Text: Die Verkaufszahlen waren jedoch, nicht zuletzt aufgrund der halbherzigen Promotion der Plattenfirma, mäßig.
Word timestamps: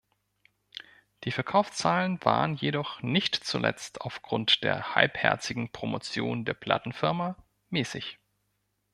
Die 1.25 1.31
Verkaufszahlen 1.31 2.17
waren 2.25 2.55
jedoch, 2.55 3.03
nicht 3.03 3.35
zuletzt 3.35 4.01
aufgrund 4.01 4.63
der 4.63 4.95
halbherzigen 4.95 5.71
Promotion 5.71 6.43
der 6.43 6.55
Plattenfirma, 6.55 7.35
mäßig. 7.69 8.17